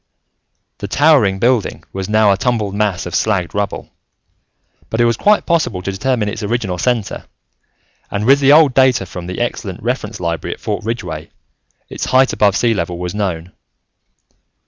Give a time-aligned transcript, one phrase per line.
[0.79, 3.91] The towering building was now a tumbled mass of slagged rubble,
[4.89, 7.25] but it was quite possible to determine its original center,
[8.09, 11.29] and with the old data from the excellent reference library at Fort Ridgeway,
[11.87, 13.51] its height above sea level was known.